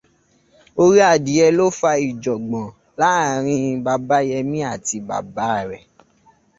[0.81, 2.67] Orí adìyẹ ló fà ìjọ̀gbọ̀n
[2.99, 5.83] láàrin Babáyẹmí àti bàbá rẹ̀